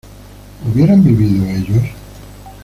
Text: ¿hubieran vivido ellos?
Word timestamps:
¿hubieran 0.65 1.03
vivido 1.03 1.45
ellos? 1.47 1.83